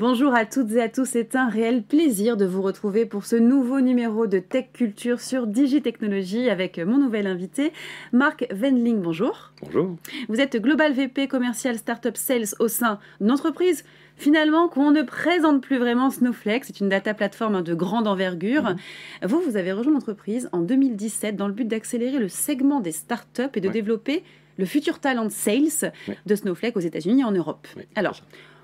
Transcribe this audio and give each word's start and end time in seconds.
Bonjour 0.00 0.34
à 0.34 0.46
toutes 0.46 0.72
et 0.72 0.80
à 0.80 0.88
tous, 0.88 1.04
c'est 1.04 1.36
un 1.36 1.50
réel 1.50 1.82
plaisir 1.82 2.38
de 2.38 2.46
vous 2.46 2.62
retrouver 2.62 3.04
pour 3.04 3.26
ce 3.26 3.36
nouveau 3.36 3.82
numéro 3.82 4.26
de 4.26 4.38
Tech 4.38 4.68
Culture 4.72 5.20
sur 5.20 5.46
Digitechnologie 5.46 6.48
avec 6.48 6.78
mon 6.78 6.96
nouvel 6.96 7.26
invité, 7.26 7.70
Marc 8.10 8.46
Wendling. 8.50 9.02
Bonjour. 9.02 9.52
Bonjour. 9.62 9.96
Vous 10.30 10.40
êtes 10.40 10.56
Global 10.56 10.94
VP 10.94 11.28
Commercial 11.28 11.76
Startup 11.76 12.16
Sales 12.16 12.46
au 12.60 12.68
sein 12.68 12.98
d'une 13.20 13.30
entreprise 13.30 13.84
finalement 14.16 14.68
qu'on 14.68 14.90
ne 14.90 15.02
présente 15.02 15.60
plus 15.62 15.76
vraiment 15.76 16.08
Snowflake. 16.08 16.64
C'est 16.64 16.80
une 16.80 16.88
data 16.88 17.12
plateforme 17.12 17.60
de 17.60 17.74
grande 17.74 18.08
envergure. 18.08 18.62
Mhm. 18.62 18.76
Vous, 19.24 19.42
vous 19.42 19.58
avez 19.58 19.72
rejoint 19.74 19.92
l'entreprise 19.92 20.48
en 20.52 20.62
2017 20.62 21.36
dans 21.36 21.46
le 21.46 21.52
but 21.52 21.68
d'accélérer 21.68 22.18
le 22.18 22.28
segment 22.28 22.80
des 22.80 22.92
startups 22.92 23.50
et 23.54 23.60
de 23.60 23.68
développer 23.68 24.24
le 24.56 24.64
futur 24.64 24.98
talent 24.98 25.28
sales 25.28 25.92
de 26.24 26.34
Snowflake 26.34 26.78
aux 26.78 26.80
États-Unis 26.80 27.20
et 27.20 27.24
en 27.24 27.32
Europe. 27.32 27.68
Alors, 27.96 28.22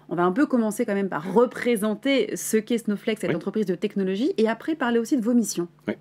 on 0.09 0.15
va 0.15 0.25
un 0.25 0.33
peu 0.33 0.47
commencer 0.47 0.85
quand 0.85 0.95
même 0.95 1.09
par 1.09 1.33
représenter 1.33 2.37
ce 2.37 2.57
qu'est 2.57 2.79
Snowflake, 2.79 3.19
cette 3.19 3.35
entreprise 3.35 3.67
de 3.67 3.75
technologie, 3.75 4.33
et 4.37 4.49
après 4.49 4.75
parler 4.75 4.99
aussi 4.99 5.17
de 5.17 5.23
vos 5.23 5.35
missions. 5.35 5.69
Oui. 5.89 5.95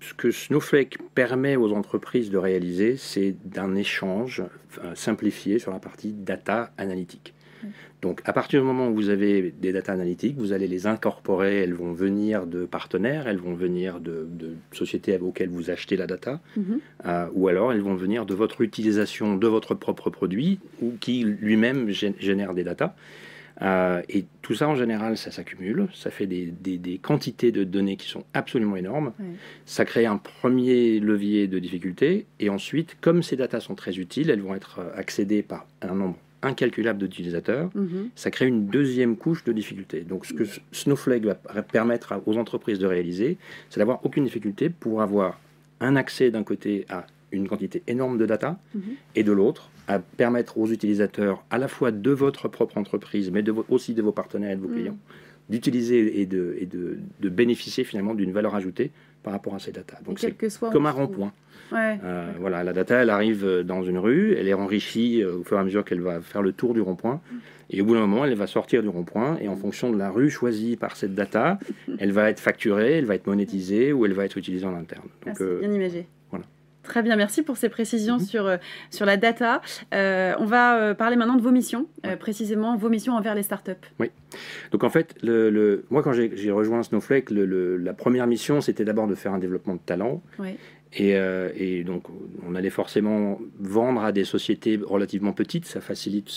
Ce 0.00 0.14
que 0.14 0.30
Snowflake 0.30 0.98
permet 1.14 1.56
aux 1.56 1.72
entreprises 1.72 2.30
de 2.30 2.38
réaliser, 2.38 2.96
c'est 2.96 3.34
d'un 3.44 3.74
échange 3.74 4.42
euh, 4.84 4.94
simplifié 4.94 5.58
sur 5.58 5.72
la 5.72 5.78
partie 5.78 6.12
data 6.12 6.70
analytique. 6.78 7.34
Donc, 8.00 8.20
à 8.24 8.32
partir 8.32 8.60
du 8.60 8.66
moment 8.66 8.88
où 8.88 8.94
vous 8.94 9.08
avez 9.08 9.52
des 9.60 9.72
data 9.72 9.92
analytiques, 9.92 10.36
vous 10.38 10.52
allez 10.52 10.68
les 10.68 10.86
incorporer. 10.86 11.62
Elles 11.62 11.74
vont 11.74 11.92
venir 11.92 12.46
de 12.46 12.64
partenaires, 12.64 13.26
elles 13.26 13.38
vont 13.38 13.54
venir 13.54 13.98
de, 13.98 14.28
sociétés 14.72 15.18
auxquelles 15.18 15.48
vous 15.48 15.70
achetez 15.70 15.96
la 15.96 16.06
data, 16.06 16.40
mhm. 16.56 16.80
euh, 17.06 17.26
ou 17.34 17.48
alors 17.48 17.72
elles 17.72 17.80
vont 17.80 17.96
venir 17.96 18.26
de 18.26 18.34
votre 18.34 18.60
utilisation 18.60 19.36
de 19.36 19.46
votre 19.48 19.74
propre 19.74 20.10
produit, 20.10 20.60
ou 20.80 20.92
qui 21.00 21.24
lui-même 21.24 21.88
génère 21.90 22.54
des 22.54 22.64
data. 22.64 22.94
Euh, 23.62 24.02
et 24.08 24.24
tout 24.42 24.54
ça, 24.54 24.68
en 24.68 24.76
général, 24.76 25.16
ça 25.16 25.30
s'accumule, 25.30 25.88
ça 25.92 26.10
fait 26.10 26.26
des, 26.26 27.00
quantités 27.02 27.52
de 27.52 27.64
données 27.64 27.96
qui 27.96 28.08
sont 28.08 28.24
absolument 28.34 28.76
énormes. 28.76 29.12
Ça 29.66 29.84
crée 29.84 30.06
un 30.06 30.16
premier 30.16 31.00
levier 31.00 31.48
de 31.48 31.58
difficulté. 31.58 32.26
Et 32.40 32.50
ensuite, 32.50 32.96
comme 33.00 33.22
ces 33.22 33.36
datas 33.36 33.60
sont 33.60 33.74
très 33.74 33.98
utiles, 33.98 34.30
elles 34.30 34.42
vont 34.42 34.54
être 34.54 34.80
accédées 34.94 35.42
par 35.42 35.66
un 35.82 35.94
nombre 35.94 36.16
incalculable 36.42 37.00
d'utilisateurs. 37.00 37.70
Mhm. 37.74 38.10
Ça 38.14 38.30
crée 38.30 38.46
une 38.46 38.66
deuxième 38.66 39.16
couche 39.16 39.42
de 39.44 39.52
difficulté. 39.52 40.02
Donc, 40.02 40.24
ce 40.24 40.32
que 40.32 40.44
Snowflake 40.72 41.24
va 41.24 41.62
permettre 41.62 42.22
aux 42.26 42.36
entreprises 42.36 42.78
de 42.78 42.86
réaliser, 42.86 43.38
c'est 43.70 43.80
d'avoir 43.80 44.04
aucune 44.04 44.24
difficulté 44.24 44.70
pour 44.70 45.02
avoir 45.02 45.40
un 45.80 45.96
accès 45.96 46.30
d'un 46.30 46.44
côté 46.44 46.86
à 46.88 47.06
une 47.32 47.48
quantité 47.48 47.82
énorme 47.86 48.18
de 48.18 48.26
data 48.26 48.58
mhm. 48.74 48.82
et 49.14 49.22
de 49.22 49.32
l'autre 49.32 49.70
à 49.88 49.98
permettre 49.98 50.58
aux 50.58 50.68
utilisateurs, 50.68 51.42
à 51.50 51.58
la 51.58 51.66
fois 51.66 51.90
de 51.90 52.10
votre 52.10 52.46
propre 52.48 52.76
entreprise, 52.76 53.30
mais 53.30 53.42
de 53.42 53.54
aussi 53.70 53.94
de 53.94 54.02
vos 54.02 54.12
partenaires 54.12 54.52
et 54.52 54.56
de 54.56 54.60
vos 54.60 54.68
mm. 54.68 54.74
clients, 54.74 54.98
d'utiliser 55.48 56.20
et, 56.20 56.26
de, 56.26 56.56
et 56.60 56.66
de, 56.66 56.98
de, 57.20 57.28
bénéficier 57.30 57.84
finalement 57.84 58.14
d'une 58.14 58.32
valeur 58.32 58.54
ajoutée 58.54 58.90
par 59.22 59.32
rapport 59.32 59.54
à 59.54 59.58
ces 59.58 59.72
data. 59.72 59.98
Donc 60.04 60.18
c'est 60.18 60.36
comme 60.70 60.84
un 60.84 60.90
rond-point. 60.90 61.32
Euh, 61.72 62.32
voilà, 62.38 62.64
la 62.64 62.72
data, 62.74 62.96
elle 62.96 63.10
arrive 63.10 63.62
dans 63.64 63.82
une 63.82 63.98
rue, 63.98 64.34
elle 64.34 64.46
est 64.46 64.54
enrichie 64.54 65.22
euh, 65.22 65.38
au 65.38 65.44
fur 65.44 65.56
et 65.56 65.60
à 65.60 65.64
mesure 65.64 65.84
qu'elle 65.84 66.00
va 66.00 66.20
faire 66.20 66.42
le 66.42 66.52
tour 66.52 66.74
du 66.74 66.82
rond-point. 66.82 67.20
Mm. 67.30 67.36
Et 67.70 67.82
au 67.82 67.84
bout 67.84 67.94
d'un 67.94 68.06
moment, 68.06 68.24
elle 68.24 68.34
va 68.34 68.46
sortir 68.46 68.82
du 68.82 68.88
rond-point. 68.88 69.38
Et 69.40 69.48
en 69.48 69.56
fonction 69.56 69.90
de 69.90 69.98
la 69.98 70.10
rue 70.10 70.30
choisie 70.30 70.76
par 70.76 70.96
cette 70.96 71.14
data, 71.14 71.58
elle 71.98 72.12
va 72.12 72.28
être 72.30 72.40
facturée, 72.40 72.98
elle 72.98 73.04
va 73.06 73.14
être 73.14 73.26
monétisée 73.26 73.92
ou 73.92 74.04
elle 74.04 74.14
va 74.14 74.26
être 74.26 74.36
utilisée 74.36 74.66
en 74.66 74.74
interne. 74.74 75.08
Donc, 75.26 75.36
ah, 75.40 75.60
bien 75.60 75.72
imagé. 75.72 76.06
Très 76.88 77.02
bien, 77.02 77.16
merci 77.16 77.42
pour 77.42 77.58
ces 77.58 77.68
précisions 77.68 78.14
mhm. 78.14 78.24
sur, 78.24 78.46
euh, 78.46 78.56
sur 78.90 79.04
la 79.04 79.18
data. 79.18 79.60
Euh, 79.92 80.32
on 80.38 80.46
va 80.46 80.78
euh, 80.78 80.94
parler 80.94 81.16
maintenant 81.16 81.36
de 81.36 81.42
vos 81.42 81.50
missions, 81.50 81.86
précisément 82.18 82.76
vos 82.76 82.88
missions 82.88 83.12
envers 83.12 83.34
les 83.34 83.42
startups. 83.42 83.72
Oui. 84.00 84.10
Donc 84.72 84.84
en 84.84 84.90
fait, 84.90 85.14
le, 85.22 85.84
moi 85.90 86.02
quand 86.02 86.12
j'ai 86.12 86.50
rejoint 86.50 86.82
Snowflake, 86.82 87.30
la 87.30 87.92
première 87.92 88.26
mission 88.26 88.60
c'était 88.60 88.84
d'abord 88.84 89.06
de 89.06 89.14
faire 89.14 89.34
un 89.34 89.38
développement 89.38 89.74
de 89.74 89.80
talent. 89.84 90.22
Oui. 90.38 90.56
Et, 90.94 91.10
et, 91.10 91.84
donc 91.84 92.04
on 92.48 92.54
allait 92.54 92.70
forcément 92.70 93.38
vendre 93.60 94.02
à 94.02 94.10
des 94.10 94.24
sociétés 94.24 94.80
relativement 94.82 95.34
petites, 95.34 95.66
ça 95.66 95.82
facilite 95.82 96.30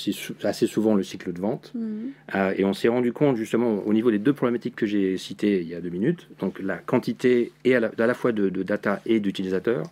assez 0.43 0.67
souvent 0.67 0.93
le 0.95 1.03
cycle 1.03 1.31
de 1.31 1.39
vente. 1.39 1.71
Mhm. 1.73 2.11
et 2.57 2.65
on 2.65 2.73
s'est 2.73 2.89
rendu 2.89 3.13
compte 3.13 3.37
justement 3.37 3.81
au 3.85 3.93
niveau 3.93 4.11
des 4.11 4.19
deux 4.19 4.33
problématiques 4.33 4.75
que 4.75 4.85
j'ai 4.85 5.17
citées 5.17 5.61
il 5.61 5.69
y 5.69 5.75
a 5.75 5.79
deux 5.79 5.89
minutes, 5.89 6.27
donc 6.39 6.59
la 6.59 6.77
quantité 6.77 7.53
et 7.63 7.75
à 7.75 7.79
la, 7.79 8.13
fois 8.13 8.33
de, 8.33 8.49
data 8.63 9.01
et 9.05 9.21
d'utilisateurs. 9.21 9.85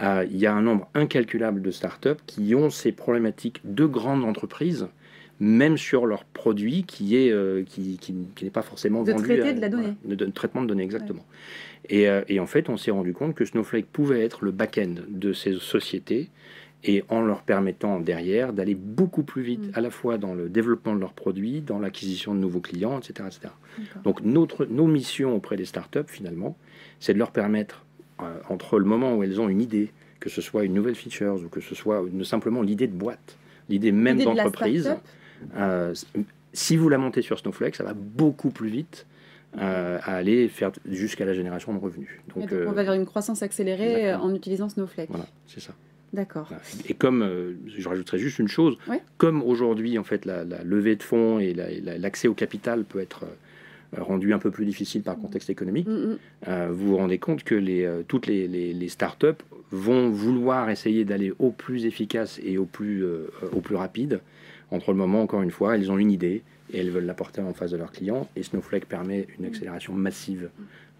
Euh, 0.00 0.26
il 0.30 0.38
y 0.38 0.46
a 0.46 0.54
un 0.54 0.62
nombre 0.62 0.88
incalculable 0.94 1.62
de 1.62 1.70
startups 1.70 2.22
qui 2.26 2.54
ont 2.54 2.70
ces 2.70 2.92
problématiques 2.92 3.60
de 3.64 3.84
grandes 3.84 4.24
entreprises, 4.24 4.88
même 5.40 5.76
sur 5.76 6.06
leur 6.06 6.24
produit 6.24 6.84
qui 6.84 7.16
est 7.16 7.30
euh, 7.30 7.64
qui, 7.64 7.98
qui, 7.98 8.14
n'est 8.42 8.50
pas 8.50 8.62
forcément 8.62 9.02
de 9.02 9.12
traiter 9.12 9.52
de 9.52 9.60
la 9.60 9.68
donnée, 9.68 9.94
de, 10.04 10.24
traitement 10.26 10.62
de 10.62 10.68
données 10.68 10.84
exactement. 10.84 11.24
Et, 11.88 12.08
euh, 12.08 12.22
et, 12.28 12.40
en 12.40 12.46
fait, 12.46 12.68
on 12.68 12.76
s'est 12.76 12.90
rendu 12.90 13.12
compte 13.12 13.34
que 13.34 13.44
Snowflake 13.44 13.86
pouvait 13.86 14.22
être 14.22 14.44
le 14.44 14.52
back-end 14.52 14.94
de 15.08 15.32
ces 15.32 15.54
sociétés 15.54 16.30
et 16.84 17.04
en 17.08 17.20
leur 17.20 17.42
permettant 17.42 18.00
derrière 18.00 18.52
d'aller 18.52 18.74
beaucoup 18.74 19.22
plus 19.22 19.42
vite 19.42 19.66
mm. 19.68 19.72
à 19.74 19.80
la 19.80 19.90
fois 19.90 20.18
dans 20.18 20.34
le 20.34 20.48
développement 20.48 20.94
de 20.94 21.00
leurs 21.00 21.12
produits, 21.12 21.60
dans 21.60 21.78
l'acquisition 21.78 22.34
de 22.34 22.40
nouveaux 22.40 22.60
clients, 22.60 22.98
etc. 22.98 23.28
etc. 23.28 23.52
Donc 24.04 24.22
notre, 24.22 24.66
nos 24.66 24.86
missions 24.86 25.34
auprès 25.34 25.56
des 25.56 25.66
startups, 25.66 26.06
finalement, 26.06 26.56
c'est 26.98 27.12
de 27.12 27.18
leur 27.18 27.32
permettre 27.32 27.84
entre 28.48 28.78
le 28.78 28.84
moment 28.84 29.16
où 29.16 29.22
elles 29.22 29.40
ont 29.40 29.48
une 29.48 29.60
idée, 29.60 29.90
que 30.18 30.28
ce 30.28 30.40
soit 30.40 30.64
une 30.64 30.74
nouvelle 30.74 30.94
feature 30.94 31.34
ou 31.34 31.48
que 31.48 31.60
ce 31.60 31.74
soit 31.74 32.04
simplement 32.24 32.62
l'idée 32.62 32.86
de 32.86 32.92
boîte, 32.92 33.36
l'idée 33.68 33.92
même 33.92 34.22
d'entreprise, 34.22 34.94
euh, 35.56 35.94
si 36.52 36.76
vous 36.76 36.88
la 36.88 36.98
montez 36.98 37.22
sur 37.22 37.38
Snowflake, 37.38 37.76
ça 37.76 37.84
va 37.84 37.94
beaucoup 37.94 38.50
plus 38.50 38.68
vite 38.68 39.06
euh, 39.58 39.98
à 40.02 40.16
aller 40.16 40.48
faire 40.48 40.70
jusqu'à 40.88 41.24
la 41.24 41.32
génération 41.32 41.72
de 41.72 41.78
revenus. 41.78 42.10
Donc, 42.34 42.50
on 42.52 42.72
va 42.72 42.82
vers 42.82 42.94
une 42.94 43.06
croissance 43.06 43.42
accélérée 43.42 44.14
en 44.14 44.34
utilisant 44.34 44.68
Snowflake. 44.68 45.10
Voilà, 45.10 45.26
c'est 45.46 45.60
ça. 45.60 45.72
D'accord. 46.12 46.50
Et 46.88 46.94
comme, 46.94 47.56
je 47.66 47.88
rajouterais 47.88 48.18
juste 48.18 48.40
une 48.40 48.48
chose, 48.48 48.76
comme 49.16 49.42
aujourd'hui, 49.42 49.98
en 49.98 50.04
fait, 50.04 50.24
la, 50.24 50.44
la, 50.44 50.62
levée 50.64 50.96
de 50.96 51.02
fonds 51.02 51.38
et 51.38 51.54
l'accès 51.54 52.28
au 52.28 52.34
capital 52.34 52.84
peut 52.84 53.00
être 53.00 53.24
euh, 53.24 53.34
rendu 53.96 54.32
un 54.32 54.38
peu 54.38 54.50
plus 54.50 54.64
difficile 54.64 55.02
par 55.02 55.16
le 55.16 55.20
contexte 55.20 55.50
économique, 55.50 55.88
mm, 55.88 55.92
mm. 55.92 56.18
Euh, 56.48 56.68
vous 56.72 56.88
vous 56.88 56.96
rendez 56.96 57.18
compte 57.18 57.44
que 57.44 57.54
les, 57.54 57.84
euh, 57.84 58.02
toutes 58.06 58.26
les, 58.26 58.46
les, 58.48 58.88
startups 58.88 59.42
vont 59.70 60.10
vouloir 60.10 60.70
essayer 60.70 61.04
d'aller 61.04 61.32
au 61.38 61.50
plus 61.50 61.86
efficace 61.86 62.40
et 62.44 62.58
au 62.58 62.64
plus, 62.64 63.04
au 63.52 63.60
plus 63.60 63.76
rapide. 63.76 64.20
Entre 64.72 64.90
le 64.90 64.96
moment, 64.96 65.22
encore 65.22 65.42
une 65.42 65.50
fois, 65.50 65.76
elles 65.76 65.92
ont 65.92 65.98
une 65.98 66.10
idée 66.10 66.42
et 66.72 66.78
elles 66.78 66.90
veulent 66.90 67.06
l'apporter 67.06 67.40
en 67.40 67.52
face 67.54 67.70
de 67.70 67.76
leurs 67.76 67.92
clients. 67.92 68.28
Et 68.36 68.42
Snowflake 68.42 68.86
permet 68.86 69.26
une 69.38 69.44
accélération 69.44 69.92
massive 69.92 70.50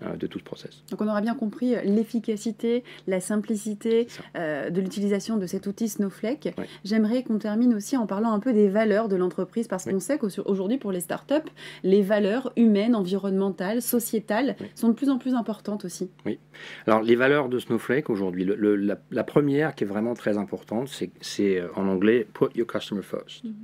euh, 0.03 0.17
de 0.17 0.27
tout 0.27 0.39
ce 0.39 0.45
process. 0.45 0.83
Donc 0.91 1.03
on 1.03 1.09
aura 1.09 1.21
bien 1.21 1.35
compris 1.35 1.75
euh, 1.75 1.83
l'efficacité, 1.83 2.85
la 3.07 3.21
simplicité 3.21 4.07
euh, 4.35 4.71
de 4.71 4.81
l'utilisation 4.81 5.37
de 5.37 5.45
cet 5.47 5.67
outil 5.67 5.91
Snowflake. 5.91 6.55
J'aimerais 6.85 7.23
qu'on 7.23 7.37
termine 7.37 7.75
aussi 7.75 7.99
en 7.99 8.07
parlant 8.07 8.33
un 8.33 8.41
peu 8.41 8.55
des 8.55 8.71
valeurs 8.71 9.09
de 9.09 9.17
l'entreprise 9.17 9.69
parce 9.69 9.85
qu'on 9.85 10.01
sait 10.01 10.17
qu'aujourd'hui 10.17 10.79
pour 10.79 10.91
les 10.91 11.01
startups, 11.01 11.51
les 11.83 12.01
valeurs 12.01 12.51
humaines, 12.57 12.95
environnementales, 12.95 13.83
sociétales 13.83 14.57
sont 14.75 14.89
de 14.89 14.95
plus 14.95 15.11
en 15.11 15.19
plus 15.19 15.35
importantes 15.35 15.85
aussi. 15.85 16.09
Oui. 16.25 16.39
Alors 16.87 17.03
les 17.03 17.15
valeurs 17.15 17.51
de 17.51 17.59
Snowflake 17.59 18.09
aujourd'hui, 18.09 18.47
la, 18.47 19.25
première 19.25 19.75
qui 19.75 19.85
est 19.85 19.87
vraiment 19.87 20.15
très 20.15 20.39
importante, 20.39 20.89
c'est 21.21 21.63
en 21.77 21.87
anglais 21.87 22.27
Put 22.33 22.57
your 22.57 22.67
customer 22.67 23.03
first. 23.03 23.45
Mhm. 23.45 23.55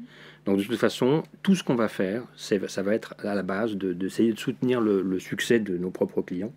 Donc 0.47 0.59
de 0.59 0.63
toute 0.63 0.77
façon, 0.77 1.25
tout 1.43 1.57
ce 1.57 1.65
qu'on 1.65 1.75
va 1.75 1.89
faire, 1.89 1.96
ça 2.37 2.83
va 2.83 2.95
être 2.95 3.15
à 3.19 3.35
la 3.35 3.43
base 3.43 3.75
d'essayer 3.77 4.33
de, 4.33 4.39
soutenir 4.39 4.81
le, 4.81 5.19
succès 5.19 5.59
de 5.59 5.77
nos 5.77 5.91
propres 5.91 6.23
clients. 6.23 6.53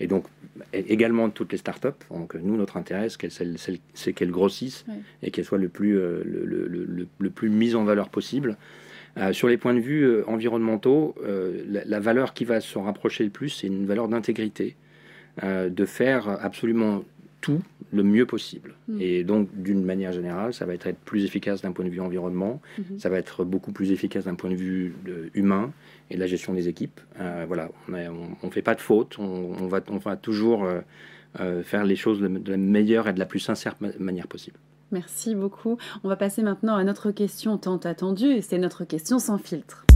Et 0.00 0.06
donc 0.06 0.24
également 0.72 1.28
de 1.28 1.32
toutes 1.32 1.52
les 1.52 1.58
startups. 1.58 1.88
Donc 2.10 2.34
nous, 2.34 2.56
notre 2.56 2.76
intérêt, 2.76 3.08
c'est 3.10 4.12
qu'elles 4.12 4.30
grossissent 4.30 4.84
et 5.22 5.30
qu'elles 5.30 5.44
soient 5.44 5.58
le 5.58 5.68
plus, 5.68 5.98
euh, 5.98 6.22
le, 6.24 7.30
plus 7.30 7.50
mises 7.50 7.76
en 7.76 7.84
valeur 7.84 8.08
possible. 8.08 8.56
Euh, 9.16 9.32
sur 9.32 9.48
les 9.48 9.56
points 9.56 9.74
de 9.74 9.80
vue 9.80 10.04
euh, 10.04 10.24
environnementaux, 10.28 11.14
la, 11.68 11.84
la, 11.84 12.00
valeur 12.00 12.32
qui 12.32 12.44
va 12.44 12.60
se 12.60 12.78
rapprocher 12.78 13.24
le 13.24 13.30
plus, 13.30 13.50
c'est 13.50 13.66
une 13.66 13.86
valeur 13.86 14.08
d'intégrité, 14.08 14.76
de 15.42 15.84
faire 15.84 16.28
absolument 16.28 17.04
tout 17.40 17.60
le 17.92 18.02
mieux 18.02 18.26
possible. 18.26 18.74
Mm. 18.88 19.00
Et 19.00 19.24
donc, 19.24 19.48
d'une 19.54 19.84
manière 19.84 20.12
générale, 20.12 20.52
ça 20.54 20.66
va 20.66 20.74
être, 20.74 20.94
plus 21.04 21.24
efficace 21.24 21.62
d'un 21.62 21.72
point 21.72 21.84
de 21.84 21.90
vue 21.90 22.00
environnement, 22.00 22.60
mm-hmm. 22.78 22.98
ça 22.98 23.08
va 23.08 23.18
être 23.18 23.44
beaucoup 23.44 23.72
plus 23.72 23.90
efficace 23.92 24.24
d'un 24.24 24.34
point 24.34 24.50
de 24.50 24.54
vue 24.54 24.94
humain 25.34 25.72
et 26.10 26.14
de 26.14 26.20
la 26.20 26.26
gestion 26.26 26.54
des 26.54 26.68
équipes. 26.68 27.00
Euh, 27.20 27.44
voilà, 27.46 27.70
on 27.88 28.46
ne 28.46 28.50
fait 28.50 28.62
pas 28.62 28.74
de 28.74 28.80
faute, 28.80 29.18
on, 29.18 29.66
va, 29.66 29.80
on 29.88 29.98
va 29.98 30.16
toujours 30.16 30.64
euh, 30.64 30.80
euh, 31.40 31.62
faire 31.62 31.84
les 31.84 31.96
choses 31.96 32.20
de, 32.20 32.50
la 32.50 32.56
meilleure 32.56 33.08
et 33.08 33.12
de 33.12 33.18
la 33.18 33.26
plus 33.26 33.40
sincère 33.40 33.76
manière 33.98 34.26
possible. 34.26 34.58
Merci 34.92 35.36
beaucoup. 35.36 35.78
On 36.02 36.08
va 36.08 36.16
passer 36.16 36.42
maintenant 36.42 36.74
à 36.74 36.82
notre 36.82 37.12
question 37.12 37.58
tant 37.58 37.76
attendue, 37.78 38.32
et 38.32 38.42
c'est 38.42 38.58
notre 38.58 38.84
question 38.84 39.20
sans 39.20 39.38
filtre. 39.38 39.86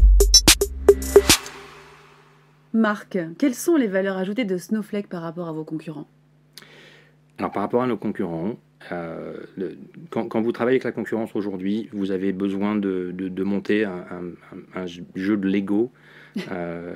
Marc, 2.72 3.18
quelles 3.38 3.54
sont 3.54 3.76
les 3.76 3.86
valeurs 3.86 4.16
ajoutées 4.16 4.44
de 4.44 4.56
Snowflake 4.56 5.08
par 5.08 5.22
rapport 5.22 5.48
à 5.48 5.52
vos 5.52 5.64
concurrents? 5.64 6.08
Alors 7.38 7.52
par 7.52 7.62
rapport 7.62 7.82
à 7.82 7.86
nos 7.86 7.96
concurrents, 7.96 8.56
Euh, 8.92 9.34
quand, 10.10 10.40
vous 10.42 10.52
travaillez 10.52 10.74
avec 10.74 10.84
la 10.84 10.92
concurrence 10.92 11.34
aujourd'hui, 11.34 11.88
vous 11.92 12.10
avez 12.10 12.32
besoin 12.32 12.76
de, 12.76 13.12
de, 13.12 13.42
monter 13.42 13.84
un, 13.84 14.04
un, 14.74 14.86
jeu 14.86 15.36
de 15.36 15.48
Lego 15.48 15.90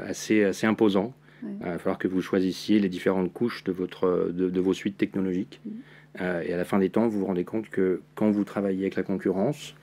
assez, 0.06 0.44
assez 0.44 0.66
imposant. 0.66 1.14
Il 1.42 1.64
va 1.64 1.78
falloir 1.78 1.98
que 1.98 2.08
vous 2.08 2.20
choisissiez 2.20 2.80
les 2.80 2.88
différentes 2.88 3.32
couches 3.32 3.62
de, 3.64 3.72
votre, 3.72 4.30
de, 4.32 4.60
vos 4.60 4.74
suites 4.74 4.98
technologiques. 4.98 5.60
Mm. 5.64 6.20
et 6.44 6.52
à 6.52 6.56
la 6.56 6.64
fin 6.64 6.78
des 6.78 6.90
temps, 6.90 7.06
vous 7.06 7.20
vous 7.20 7.26
rendez 7.26 7.44
compte 7.44 7.68
que 7.70 8.00
quand 8.16 8.30
vous 8.30 8.44
travaillez 8.44 8.82
avec 8.82 8.96
la 8.96 9.04
concurrence, 9.04 9.74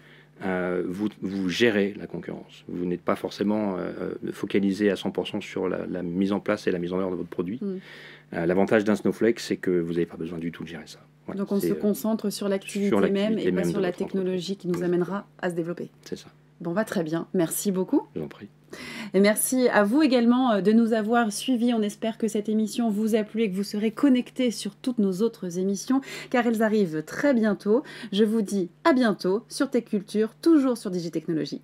euh, 0.44 0.84
vous, 0.86 1.10
vous, 1.22 1.50
gérez 1.50 1.94
la 1.98 2.08
concurrence. 2.08 2.64
Vous 2.68 2.86
n'êtes 2.86 3.02
pas 3.02 3.16
forcément 3.16 3.78
euh, 3.78 4.16
euh, 4.26 4.32
focalisé 4.32 4.90
à 4.92 4.96
100% 4.96 5.42
sur 5.42 5.70
la, 5.70 6.04
mise 6.04 6.34
en 6.34 6.40
place 6.40 6.68
et 6.68 6.72
la 6.72 6.80
mise 6.80 6.94
en 6.94 7.00
œuvre 7.00 7.12
de 7.12 7.16
votre 7.16 7.30
produit. 7.30 7.60
Mm. 7.62 7.78
L'avantage 8.32 8.84
d'un 8.84 8.96
Snowflake, 8.96 9.40
c'est 9.40 9.56
que 9.56 9.72
vous 9.72 9.94
n'avez 9.94 10.08
pas 10.08 10.18
besoin 10.18 10.40
du 10.40 10.52
tout 10.52 10.64
de 10.64 10.68
gérer 10.68 10.88
ça. 10.88 11.00
Donc 11.36 11.52
on 11.52 11.60
se 11.60 11.74
concentre 11.74 12.30
sur 12.30 12.50
l'activité 12.50 13.10
même 13.10 13.40
et 13.40 13.52
pas 13.52 13.64
sur 13.64 13.80
la 13.80 13.92
technologie 13.92 14.58
qui 14.58 14.68
nous 14.68 14.84
amènera 14.84 15.26
à 15.42 15.50
se 15.50 15.56
développer. 15.56 15.90
C'est 16.04 16.18
ça. 16.18 16.28
Bon, 16.62 16.74
va 16.74 16.86
très 16.86 17.04
bien. 17.04 17.28
Merci 17.34 17.72
beaucoup. 17.72 18.08
Je 18.16 18.20
vous 18.20 18.26
en 18.26 18.30
prie. 18.30 18.50
Et 19.14 19.20
merci 19.20 19.70
à 19.70 19.84
vous 19.84 20.02
également 20.02 20.54
euh, 20.54 20.62
de 20.62 20.72
nous 20.72 20.94
avoir 20.94 21.32
suivis. 21.32 21.74
On 21.74 21.82
espère 21.82 22.18
que 22.18 22.28
cette 22.28 22.50
émission 22.50 22.90
vous 22.90 23.16
a 23.16 23.24
plu 23.24 23.44
et 23.44 23.50
que 23.50 23.56
vous 23.56 23.64
serez 23.64 23.92
connectés 23.92 24.52
sur 24.52 24.76
toutes 24.76 25.00
nos 25.00 25.22
autres 25.22 25.60
émissions, 25.60 26.02
car 26.30 26.46
elles 26.46 26.64
arrivent 26.64 27.04
très 27.04 27.34
bientôt. 27.34 27.84
Je 28.12 28.24
vous 28.24 28.42
dis 28.42 28.70
à 28.84 28.94
bientôt 28.94 29.44
sur 29.48 29.70
Tech 29.70 29.86
Culture, 29.86 30.36
toujours 30.42 30.78
sur 30.78 30.92
Digitechnologie. 30.92 31.62